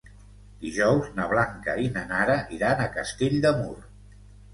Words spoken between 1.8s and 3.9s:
i na Nara iran a Castell de Mur.